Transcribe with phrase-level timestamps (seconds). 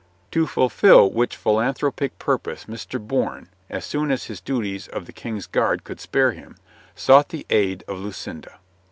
[0.31, 2.99] To fulfil which philanthropic purpose Mr.
[2.99, 6.57] Bourne, as soon as his duties of the King's Guard could spare him,
[6.95, 8.57] sought the aid of Lucinda.